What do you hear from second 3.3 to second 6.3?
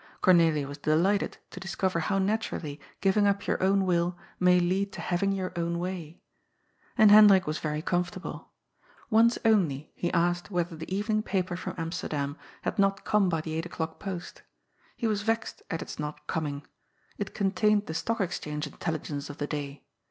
your own will may lead to having your own way.